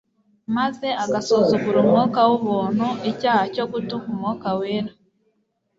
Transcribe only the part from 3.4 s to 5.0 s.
cyo gutuka Umwuka Wera,